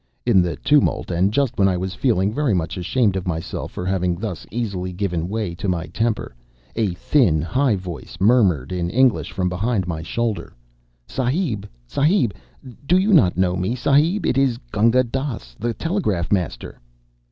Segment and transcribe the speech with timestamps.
[0.25, 3.85] In the tumult, and just when I was feeling very much ashamed of myself for
[3.85, 6.33] having thus easily given way to my temper,
[6.75, 10.53] a thin, high voice murmured in English from behind my shoulder:
[11.05, 11.67] "Sahib!
[11.85, 12.33] Sahib!
[12.87, 13.75] Do you not know me?
[13.75, 16.79] Sahib, it is Gunga Dass, the telegraph master."